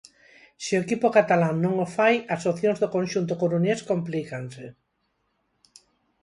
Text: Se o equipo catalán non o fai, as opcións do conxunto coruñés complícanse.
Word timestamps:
Se 0.63 0.73
o 0.75 0.83
equipo 0.85 1.07
catalán 1.17 1.55
non 1.65 1.73
o 1.85 1.87
fai, 1.97 2.15
as 2.35 2.41
opcións 2.51 2.77
do 2.79 2.91
conxunto 2.95 3.39
coruñés 3.41 3.79
complícanse. 3.91 4.65